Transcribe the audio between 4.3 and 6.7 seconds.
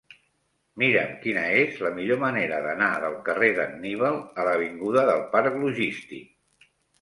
a l'avinguda del Parc Logístic.